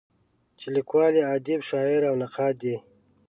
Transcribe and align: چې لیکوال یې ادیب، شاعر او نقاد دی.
چې 0.59 0.67
لیکوال 0.75 1.13
یې 1.19 1.23
ادیب، 1.35 1.61
شاعر 1.69 2.01
او 2.09 2.15
نقاد 2.23 2.53
دی. 2.61 2.75